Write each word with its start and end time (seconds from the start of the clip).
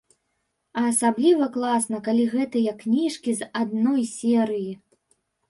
А 0.79 0.81
асабліва 0.91 1.47
класна, 1.57 1.99
калі 2.07 2.25
гэтыя 2.33 2.73
кніжкі 2.81 3.37
з 3.43 3.51
адной 3.61 4.03
серыі. 4.17 4.71